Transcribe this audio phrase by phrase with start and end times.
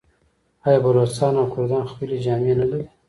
[0.65, 2.83] آیا بلوڅان او کردان خپلې جامې نلري؟